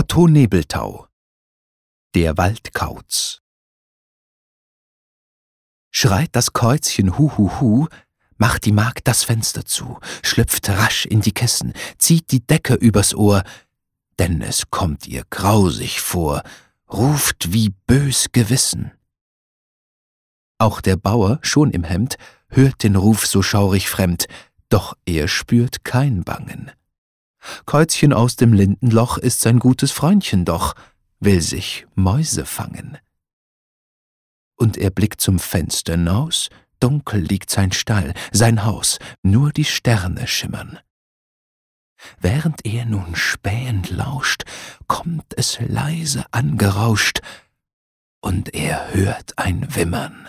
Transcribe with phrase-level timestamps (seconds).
[0.00, 1.08] Otto Nebeltau
[2.14, 3.42] Der Waldkauz
[5.90, 7.86] Schreit das Käuzchen Hu Hu Hu,
[8.38, 13.14] macht die Magd das Fenster zu, schlüpft rasch in die Kissen, zieht die Decke übers
[13.14, 13.42] Ohr,
[14.18, 16.44] denn es kommt ihr grausig vor,
[16.90, 18.92] ruft wie bös Gewissen.
[20.56, 22.16] Auch der Bauer, schon im Hemd,
[22.48, 24.28] hört den Ruf so schaurig fremd,
[24.70, 26.70] doch er spürt kein Bangen.
[27.66, 30.74] Käuzchen aus dem Lindenloch ist sein gutes Freundchen doch,
[31.20, 32.98] will sich Mäuse fangen.
[34.56, 40.26] Und er blickt zum Fenster naus, dunkel liegt sein Stall, sein Haus, nur die Sterne
[40.26, 40.78] schimmern.
[42.18, 44.44] Während er nun spähend lauscht,
[44.86, 47.20] kommt es leise angerauscht,
[48.22, 50.28] und er hört ein Wimmern.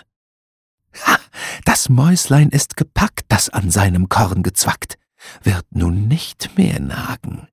[1.05, 1.17] Ha,
[1.65, 4.97] das Mäuslein ist gepackt, das an seinem Korn gezwackt,
[5.43, 7.47] wird nun nicht mehr nagen.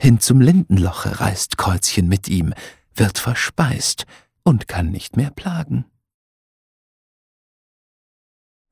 [0.00, 2.54] Hin zum Lindenloche reist Käuzchen mit ihm,
[2.94, 4.06] wird verspeist
[4.42, 5.84] und kann nicht mehr plagen.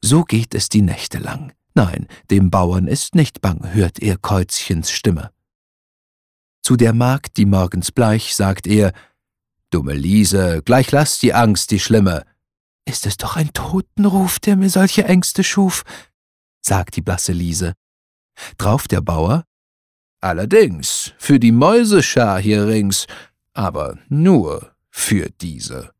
[0.02, 1.52] So geht es die Nächte lang.
[1.74, 5.30] Nein, dem Bauern ist nicht bang, hört er Käuzchens Stimme.
[6.62, 8.92] Zu der Magd, die morgens bleich, sagt er,
[9.70, 12.24] Dumme Liese, gleich lass die Angst, die Schlimme.
[12.86, 15.82] Ist es doch ein Totenruf, der mir solche Ängste schuf,
[16.66, 17.74] sagt die blasse Liese.
[18.58, 19.44] Drauf der Bauer,
[20.20, 23.06] Allerdings, für die Mäuseschar hier rings,
[23.52, 25.92] aber nur für diese.